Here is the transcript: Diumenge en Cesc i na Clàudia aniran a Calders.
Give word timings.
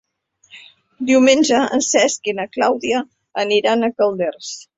Diumenge 1.09 1.59
en 1.77 1.83
Cesc 1.89 2.31
i 2.33 2.33
na 2.39 2.47
Clàudia 2.57 3.03
aniran 3.45 3.91
a 3.91 3.93
Calders. 4.01 4.51